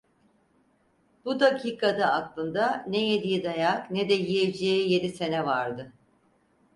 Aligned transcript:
Bu 1.25 1.39
dakikada 1.39 2.11
aklında, 2.13 2.85
ne 2.87 2.99
yediği 3.09 3.43
dayak 3.43 3.91
ne 3.91 4.09
de 4.09 4.13
yiyeceği 4.13 4.91
yedi 4.91 5.09
sene 5.09 5.45
vardı. 5.45 5.91